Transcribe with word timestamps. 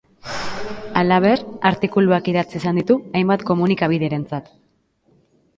Halaber, 1.01 1.43
artikuluak 1.71 2.31
idatzi 2.33 2.57
izan 2.63 2.81
ditu 2.81 2.97
hainbat 3.21 3.47
komunikabiderentzat. 3.51 4.51